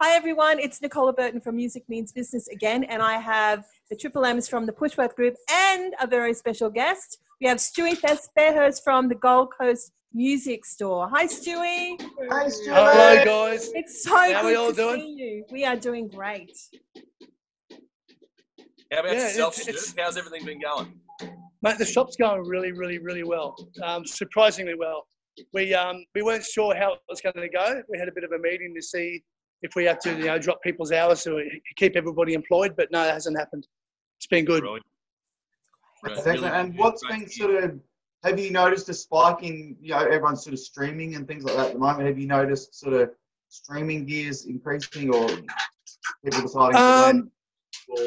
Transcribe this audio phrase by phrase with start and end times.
[0.00, 4.24] Hi everyone, it's Nicola Burton from Music Means Business again, and I have the Triple
[4.24, 7.18] M's from the Pushworth Group and a very special guest.
[7.40, 7.96] We have Stewie
[8.36, 11.08] Fairhurst from the Gold Coast Music Store.
[11.12, 12.00] Hi Stewie.
[12.30, 12.66] Hi Stewie.
[12.66, 13.70] Hello guys.
[13.74, 15.00] It's so How good we all to doing?
[15.00, 15.44] see you.
[15.50, 16.52] We are doing great.
[18.92, 19.70] How about Yeah, yourself, it's- Stu?
[19.70, 21.00] it's- How's everything been going?
[21.60, 23.56] Mate, the shop's going really, really, really well.
[23.82, 25.08] Um, surprisingly well.
[25.52, 27.82] We um, we weren't sure how it was going to go.
[27.88, 29.22] We had a bit of a meeting to see
[29.62, 31.42] if we had to, you know, drop people's hours to
[31.76, 33.66] keep everybody employed, but no, that hasn't happened.
[34.18, 34.60] It's been good.
[34.60, 34.86] Brilliant.
[36.04, 36.44] That's Brilliant.
[36.44, 36.70] excellent.
[36.70, 37.80] And what's been sort of,
[38.24, 41.56] have you noticed a spike in, you know, everyone's sort of streaming and things like
[41.56, 42.06] that at the moment?
[42.06, 43.10] Have you noticed sort of
[43.48, 45.28] streaming gears increasing or
[46.24, 47.16] people deciding to learn?
[47.16, 47.30] Um,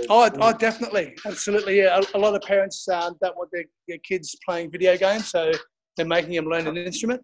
[0.09, 1.77] oh, oh, definitely, absolutely.
[1.77, 5.29] Yeah, a, a lot of parents uh, don't want their, their kids playing video games,
[5.29, 5.51] so
[5.97, 7.21] they're making them learn an instrument,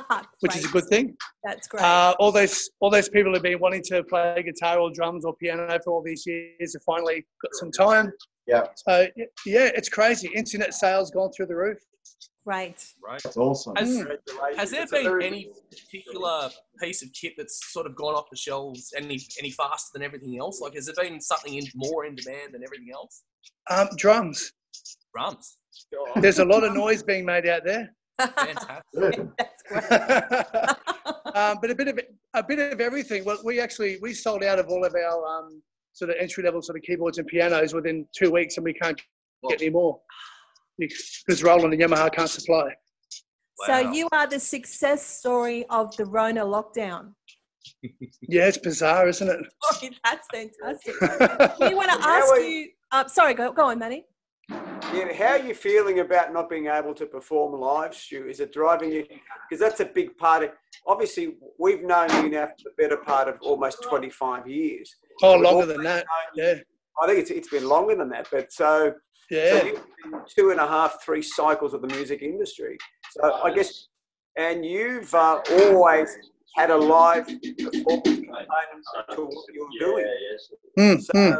[0.40, 1.16] which is a good thing.
[1.44, 1.82] That's great.
[1.82, 5.34] Uh, all those all those people who've been wanting to play guitar or drums or
[5.36, 8.12] piano for all these years have finally got some time.
[8.46, 9.08] Yeah, So
[9.44, 10.30] yeah, it's crazy.
[10.34, 11.78] Internet sales gone through the roof.
[12.44, 12.80] Right.
[13.04, 13.20] Right.
[13.24, 13.74] that's awesome.
[13.74, 14.56] Has, Mm.
[14.56, 16.48] has there been any particular
[16.80, 20.38] piece of kit that's sort of gone off the shelves any any faster than everything
[20.38, 20.60] else?
[20.60, 23.24] Like, has there been something in, more in demand than everything else?
[23.68, 24.52] Um, drums.
[25.12, 25.58] Drums.
[26.20, 29.28] There's a lot of noise being made out there, Fantastic.
[29.38, 29.86] That's great.
[31.36, 32.00] um, but a bit of
[32.34, 33.24] a bit of everything.
[33.24, 36.62] Well, we actually we sold out of all of our um, sort of entry level
[36.62, 39.00] sort of keyboards and pianos within two weeks, and we can't
[39.48, 40.00] get any more
[40.78, 42.70] because Roland and Yamaha can't supply.
[43.66, 47.12] So you are the success story of the Rona lockdown.
[48.22, 49.40] Yeah, it's bizarre, isn't it?
[49.64, 51.00] Oh, that's fantastic.
[51.60, 52.68] We want to ask are you.
[52.90, 54.04] Uh, sorry, go, go on, Manny.
[54.94, 58.26] Yeah, how are you feeling about not being able to perform live, Stu?
[58.28, 59.04] Is it driving you?
[59.48, 60.50] Because that's a big part of.
[60.86, 64.94] Obviously, we've known you now for the better part of almost 25 years.
[65.22, 66.04] Oh, We've longer than that.
[66.34, 66.62] Yeah, you-
[67.02, 68.94] I think it's it's been longer than that, but so,
[69.30, 69.64] so yeah.
[69.64, 72.78] you've been two and a half, three cycles of the music industry.
[73.10, 73.88] So I guess,
[74.38, 76.16] and you've uh, always
[76.54, 80.06] had a live performance component to what you're doing.
[80.78, 81.32] Mm, So mm.
[81.34, 81.38] uh,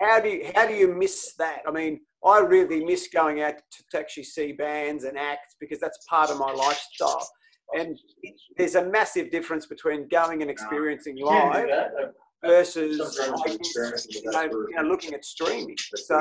[0.00, 1.62] how do you how do you miss that?
[1.66, 5.80] I mean, I really miss going out to, to actually see bands and acts because
[5.80, 7.28] that's part of my lifestyle.
[7.76, 11.68] And it, there's a massive difference between going and experiencing live
[12.44, 13.26] versus I
[14.08, 15.76] you know, you know, looking at streaming.
[15.94, 16.14] So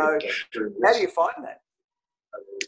[0.83, 1.59] how do you find that?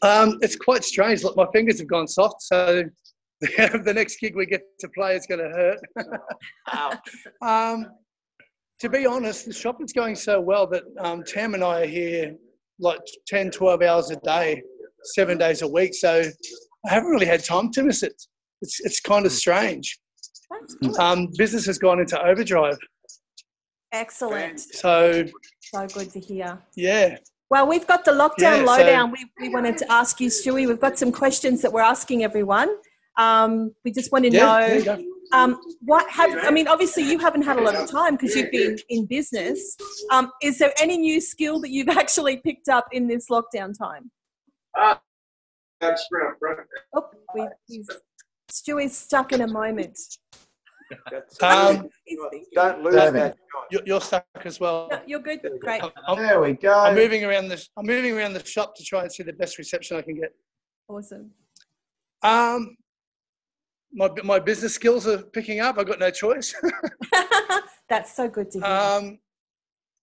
[0.02, 1.24] Um, it's quite strange.
[1.24, 2.84] Look, my fingers have gone soft, so
[3.40, 5.78] the next gig we get to play is going to hurt.
[6.68, 6.98] Ouch.
[7.42, 7.86] Um,
[8.80, 11.86] to be honest, the shop is going so well that um, Tam and I are
[11.86, 12.34] here
[12.80, 14.62] like 10, 12 hours a day,
[15.02, 15.94] seven days a week.
[15.94, 16.22] So
[16.86, 18.14] I haven't really had time to miss it.
[18.62, 19.98] It's, it's kind of strange.
[20.80, 20.98] That's.
[20.98, 22.78] Um, business has gone into overdrive.
[23.92, 24.60] Excellent.
[24.60, 25.24] So,
[25.60, 26.58] So good to hear.
[26.76, 27.16] yeah.
[27.50, 29.10] Well, we've got the lockdown Yeah, so- lowdown.
[29.10, 30.66] We, we wanted to ask you, Stewie.
[30.68, 32.68] We've got some questions that we're asking everyone.
[33.16, 35.04] Um, we just want to Yeah, there you know go.
[35.32, 36.44] Um, what have.
[36.44, 39.76] I mean, obviously, you haven't had a lot of time because you've been in business.
[40.10, 44.10] Um, is there any new skill that you've actually picked up in this lockdown time?
[44.76, 44.98] Oh,
[47.34, 47.88] we, he's,
[48.50, 49.98] Stewie's stuck in a moment.
[51.42, 51.90] Um,
[52.54, 53.14] don't lose David.
[53.14, 53.36] that.
[53.70, 54.88] You're, you're stuck as well.
[54.90, 55.40] No, you're good.
[55.60, 55.82] Great.
[55.82, 56.72] I'm- I'm, There we go.
[56.72, 59.58] I'm moving around the I'm moving around the shop to try and see the best
[59.58, 60.32] reception I can get.
[60.88, 61.30] Awesome.
[62.22, 62.76] Um,
[63.92, 65.78] my my business skills are picking up.
[65.78, 66.54] I've got no choice.
[67.88, 68.68] That's so good to hear.
[68.68, 69.18] um,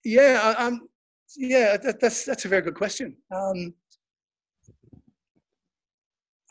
[0.04, 0.88] yeah, I, um,
[1.38, 3.16] yeah, that, that's that's a very good question.
[3.32, 3.74] Um,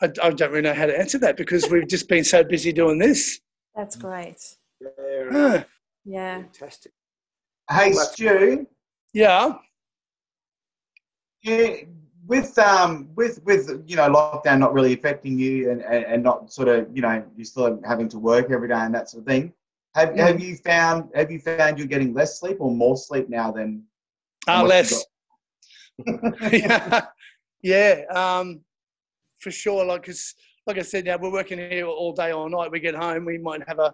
[0.01, 2.71] I, I don't really know how to answer that because we've just been so busy
[2.73, 3.39] doing this.
[3.75, 4.41] That's great.
[4.97, 5.37] Fair Huh.
[5.47, 5.65] enough.
[6.05, 6.35] Yeah.
[6.41, 6.91] Fantastic.
[7.71, 8.67] Hey Stu,
[9.13, 9.53] Yeah,
[11.41, 11.75] yeah,
[12.27, 16.51] with um with with you know lockdown not really affecting you and, and, and not
[16.51, 19.27] sort of you know you're still having to work every day and that sort of
[19.27, 19.53] thing.
[19.95, 20.17] Have, Mm.
[20.17, 23.83] have you found have you found you're getting less sleep or more sleep now than
[24.47, 25.05] uh, less.
[26.51, 27.05] yeah,
[27.63, 28.61] yeah, um,
[29.39, 29.85] for sure.
[29.85, 30.35] Like, 'cause
[30.67, 32.71] like I said, yeah, we're working here all day, all night.
[32.71, 33.93] We get home, we might have a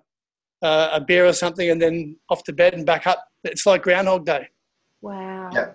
[0.64, 3.24] uh, a beer or something, and then off to bed and back up.
[3.44, 4.48] It's like Groundhog Day.
[5.02, 5.50] Wow.
[5.54, 5.72] Yeah.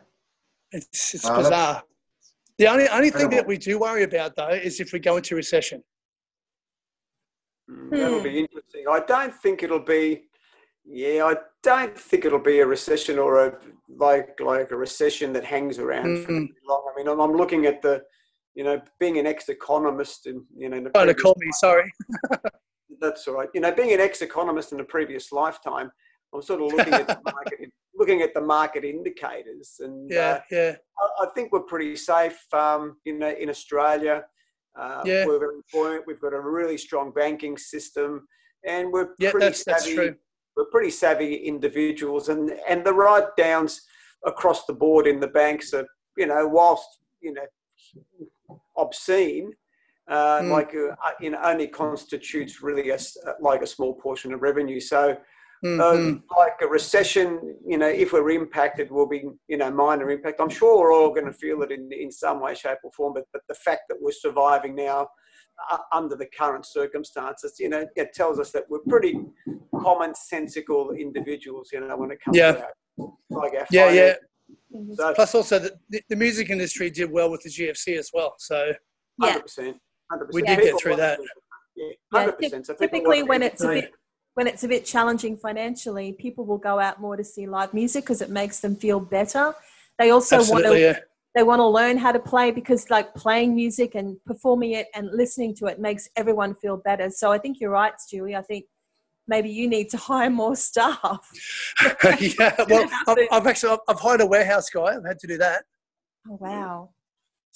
[0.72, 1.82] It's it's Oh, that's- bizarre.
[2.58, 5.34] The only only thing that we do worry about though is if we go into
[5.36, 5.82] recession.
[7.70, 8.84] Mm, That'll be interesting.
[8.90, 10.22] I don't think it'll be.
[10.84, 13.58] Yeah, I don't think it'll be a recession or a
[13.88, 16.48] like like a recession that hangs around for Mm.
[16.68, 16.90] long.
[16.92, 18.02] I mean, I'm, I'm looking at the,
[18.54, 21.92] you know, being an ex-economist and you know, in the Trying to call me, sorry.
[23.00, 23.48] that's all right.
[23.52, 25.90] You know, being an ex-economist in a previous lifetime,
[26.32, 30.40] I'm sort of looking at the market, looking at the market indicators, and Yeah, uh,
[30.50, 32.38] yeah, I, I think we're pretty safe.
[32.52, 34.24] Um, in in Australia,
[34.78, 35.26] uh, Yeah.
[35.26, 36.06] we're very buoyant.
[36.06, 38.26] We've got a really strong banking system,
[38.64, 39.30] and we're yeah.
[39.30, 39.96] pretty That's that's savvy.
[39.96, 40.14] true.
[40.56, 43.80] We're pretty savvy individuals, and and the write downs
[44.24, 46.88] across the board in the banks are, you know, whilst
[47.20, 47.46] you know
[48.76, 49.52] obscene.
[50.08, 50.50] Uh, Mm.
[50.52, 54.40] Like uh, uh, you know, only constitutes really a uh, like a small portion of
[54.40, 54.78] revenue.
[54.78, 55.16] So,
[55.64, 56.22] Mm, uh, mm.
[56.36, 60.40] like a recession, you know, if we're impacted, will be you know minor impact.
[60.40, 63.14] I'm sure we're all going to feel it in in some way, shape, or form.
[63.14, 65.08] But but the fact that we're surviving now
[65.70, 69.18] uh, under the current circumstances, you know, it tells us that we're pretty
[69.74, 71.70] commonsensical individuals.
[71.72, 72.52] You know, when it comes Yeah.
[72.52, 72.62] to
[72.98, 73.90] our, like our Yeah, yeah.
[73.90, 74.18] finance.
[74.98, 78.34] So, Plus, also the, the, the music industry did well with the GFC as well.
[78.38, 78.72] So
[79.22, 79.28] Yeah.
[79.30, 79.76] hundred percent,
[80.10, 80.60] hundred We percent.
[80.60, 81.18] did get through that.
[81.76, 82.66] Yeah, Yeah, hundred typ- percent.
[82.66, 83.92] So typically when it's a bit
[84.36, 88.04] when it's a bit challenging financially, people will go out more to see live music
[88.04, 89.54] because it makes them feel better.
[89.98, 90.98] They also want to yeah.
[91.34, 95.08] they want to learn how to play because like playing music and performing it and
[95.10, 97.08] listening to it makes everyone feel better.
[97.08, 98.36] So I think you're right, Stewie.
[98.36, 98.66] I think
[99.26, 101.26] maybe you need to hire more staff.
[102.20, 102.54] yeah.
[102.68, 104.96] Well, I've, I've actually I've, I've hired a warehouse guy.
[104.96, 105.64] I've had to do that.
[106.28, 106.90] Oh wow.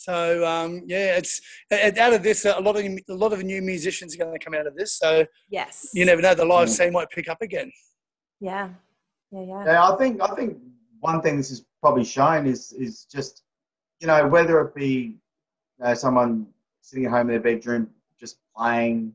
[0.00, 3.60] So um, yeah, it's and out of this, a lot of a lot of new
[3.60, 4.94] musicians are going to come out of this.
[4.94, 5.90] So Yes.
[5.92, 6.76] you never know, the live Mm.
[6.76, 7.70] scene might pick up again.
[8.40, 8.70] Yeah.
[9.30, 9.64] Yeah, yeah.
[9.66, 10.56] Yeah, I think I think
[11.00, 13.42] one thing this is probably shown is is just
[14.00, 15.18] you know whether it be
[15.78, 16.46] you know, someone
[16.80, 19.14] sitting at home in their bedroom just playing,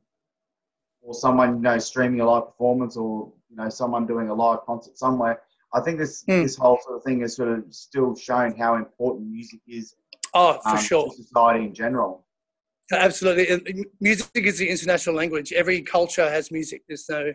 [1.02, 4.60] or someone you know streaming a live performance, or you know someone doing a live
[4.68, 5.42] concert somewhere.
[5.74, 6.44] I think this Mm.
[6.44, 9.96] this whole sort of thing has sort of still shown how important music is
[10.36, 11.12] Oh, for um, sure.
[11.12, 12.26] society in general.
[12.92, 13.86] Absolutely.
[14.00, 15.52] Music is the international language.
[15.54, 16.84] Every culture has music.
[16.88, 17.34] There's no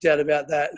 [0.00, 0.70] doubt about that.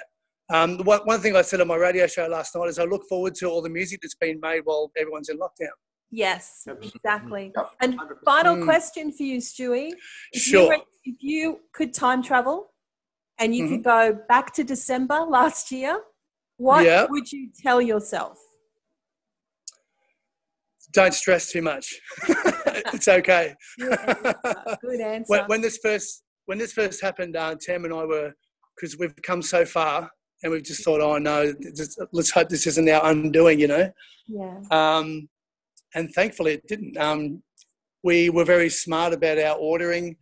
[0.52, 3.04] Um, one, one thing I said on my radio show last night is I look
[3.08, 5.76] forward to all the music that's been made while everyone's in lockdown.
[6.10, 7.52] Yes, exactly.
[7.56, 7.70] Yep.
[7.80, 8.64] And final Mm.
[8.64, 9.92] question for you, Stewie.
[10.32, 10.62] If Sure.
[10.62, 12.72] You were, if you could time travel
[13.38, 16.02] and you could go back to December last year,
[16.58, 17.12] what Mm-hmm.
[17.12, 18.38] Would you tell yourself?
[20.92, 21.94] Don't stress too much.
[22.92, 23.54] it's okay.
[23.78, 24.78] Good answer.
[24.82, 25.24] Good answer.
[25.26, 28.32] when, when this first when this first happened, uh, Tam and I were
[28.76, 30.10] because we've come so far,
[30.42, 33.90] and we've just thought, oh no, just, let's hope this isn't our undoing, you know.
[34.26, 34.58] yeah.
[34.70, 35.28] Um,
[35.94, 36.96] and thankfully, it didn't.
[36.96, 37.42] Um,
[38.02, 40.16] we were very smart about our ordering.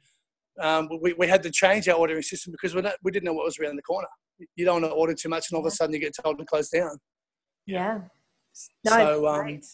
[0.61, 3.33] Um, we, we had to change our ordering system because we, not, we didn't know
[3.33, 4.09] what was around the corner.
[4.57, 6.39] You don't want to order too much, and all of a sudden you get told
[6.39, 6.99] to close down.
[7.67, 8.01] Yeah.
[8.85, 9.65] No, So, um, great.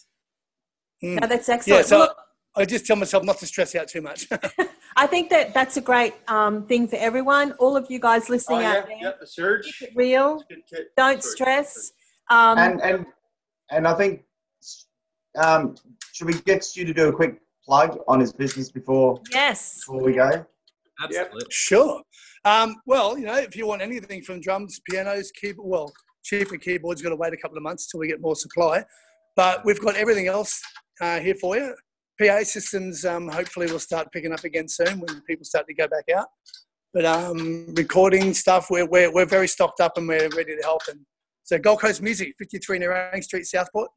[1.03, 1.19] Mm.
[1.19, 1.79] no, that's excellent.
[1.79, 2.17] Yeah, so Look,
[2.57, 4.27] I just tell myself not to stress out too much.
[4.97, 7.51] I think that that's a great um, thing for everyone.
[7.59, 9.77] All of you guys Oh, listening yeah, out there, yeah, the surge.
[9.77, 10.43] keep it real.
[10.49, 10.89] Good tip.
[10.97, 11.35] Don't Sorry.
[11.35, 11.91] stress.
[12.29, 13.05] Um, and and
[13.69, 14.23] and I think
[15.37, 15.75] um,
[16.13, 19.75] should we get Stu to do a quick plug on his business before yes.
[19.85, 20.45] before we go?
[21.03, 21.41] Absolutely.
[21.51, 22.01] Sure.
[22.43, 27.03] Um, well, you know, if you want anything from drums, pianos, keyboard, well, cheaper keyboards,
[27.03, 28.83] got to wait a couple of months till we get more supply.
[29.35, 30.59] But we've got everything else
[31.01, 31.75] uh, here for you.
[32.19, 35.87] PA systems, um, hopefully, will start picking up again soon when people start to go
[35.87, 36.27] back out.
[36.93, 40.81] But um, recording stuff, we're, we're, we're very stocked up and we're ready to help.
[40.89, 41.01] And
[41.43, 43.89] so, Gold Coast Music, 53 Nerang Street, Southport,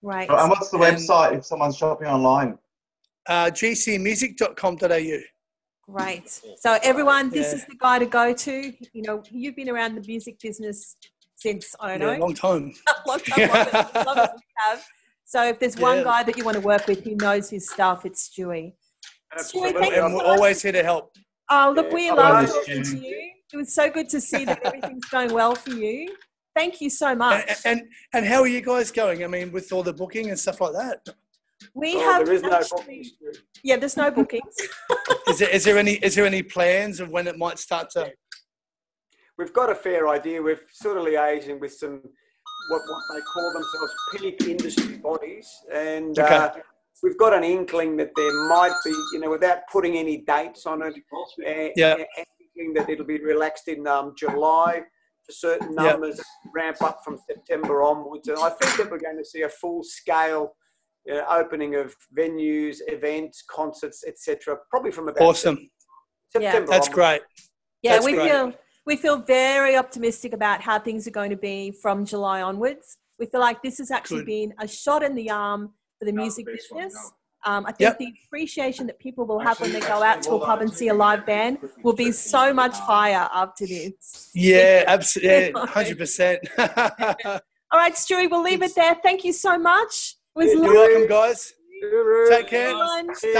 [0.00, 0.30] Right.
[0.30, 2.56] And what's the And- website if someone's shopping online?
[3.26, 5.18] uh, gcmusic.com.au.
[5.92, 6.28] Great.
[6.58, 7.58] So everyone, this Yeah.
[7.58, 8.72] is the guy to go to.
[8.92, 10.96] You know, you've been around the music business
[11.36, 12.74] since I don't Yeah, know, long time.
[12.88, 14.84] a long time, longer than- as long as we have.
[15.28, 16.04] So if there's one Yeah.
[16.04, 18.72] guy that you want to work with who knows his stuff, it's Stewie.
[19.36, 20.24] Stewie, thank And you we're so much.
[20.24, 21.14] always here to help.
[21.50, 21.94] Oh, look, Yeah.
[21.94, 23.32] we love nice, talking to you.
[23.52, 26.16] It was so good to see that everything's going well for you.
[26.56, 27.44] Thank you so much.
[27.66, 29.22] And, and and how are you guys going?
[29.22, 31.06] I mean, with all the booking and stuff like that.
[31.74, 33.12] We Oh, have there is no actually, bookings.
[33.62, 34.54] yeah, there's no bookings.
[35.28, 38.10] Is there, is there any is there any plans of when it might start to?
[39.36, 40.40] We've got a fair idea.
[40.42, 42.00] We're sort of liaising with some
[42.68, 46.34] what, what they call themselves peak industry bodies, and Okay.
[46.34, 46.50] uh,
[47.02, 50.82] we've got an inkling that there might be, you know, without putting any dates on
[50.82, 51.94] it, uh, Yeah.
[51.94, 54.82] an inkling that it'll be relaxed in um, July
[55.24, 55.92] for certain Yeah.
[55.92, 56.20] numbers,
[56.52, 59.82] ramp up from September onwards, and I think that we're going to see a full
[59.82, 60.54] scale.
[61.10, 64.58] Uh, opening of venues, events, concerts, etc.
[64.68, 65.70] Probably from about Awesome.
[66.30, 66.66] September.
[66.70, 66.88] That's onwards.
[66.90, 67.22] great.
[67.80, 68.30] Yeah, That's we great.
[68.30, 68.52] feel
[68.88, 72.96] we feel very optimistic about how things are going to be from July onwards.
[73.18, 74.26] We feel like this has actually Good.
[74.26, 77.12] been a shot in the arm for the Not the music one, business.
[77.44, 77.98] Um, I think Yep.
[77.98, 80.88] the appreciation that people will have when they go out to a pub and see
[80.88, 84.30] a live band will be so much higher after this.
[84.34, 86.38] Yeah, absolutely, hundred percent.
[86.58, 88.94] All right, Stewie, we'll leave it there.
[89.02, 90.16] Thank you so much.
[90.34, 91.52] It was Yeah, You're welcome, guys.
[92.30, 92.68] Take care.
[92.68, 93.14] everyone.
[93.14, 93.34] Stay